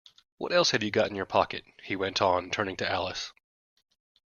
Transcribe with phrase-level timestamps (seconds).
[0.39, 3.31] ‘What else have you got in your pocket?’ he went on, turning to Alice.